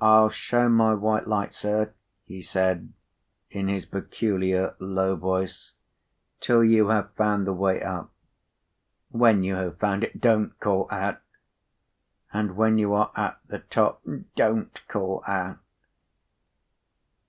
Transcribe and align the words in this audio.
"I'll 0.00 0.28
show 0.28 0.68
my 0.68 0.92
white 0.94 1.28
light, 1.28 1.54
sir," 1.54 1.92
he 2.24 2.42
said, 2.42 2.92
in 3.48 3.68
his 3.68 3.86
peculiar 3.86 4.74
low 4.80 5.14
voice, 5.14 5.74
"till 6.40 6.64
you 6.64 6.88
have 6.88 7.12
found 7.12 7.46
the 7.46 7.52
way 7.52 7.80
up. 7.80 8.10
When 9.10 9.44
you 9.44 9.54
have 9.54 9.78
found 9.78 10.02
it, 10.02 10.20
don't 10.20 10.58
call 10.58 10.88
out! 10.90 11.20
And 12.32 12.56
when 12.56 12.76
you 12.76 12.92
are 12.94 13.12
at 13.14 13.38
the 13.46 13.60
top, 13.60 14.02
don't 14.34 14.82
call 14.88 15.22
out!" 15.28 15.58